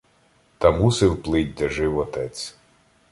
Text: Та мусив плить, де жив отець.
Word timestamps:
Та 0.57 0.71
мусив 0.71 1.21
плить, 1.23 1.53
де 1.53 1.69
жив 1.69 1.97
отець. 1.97 2.55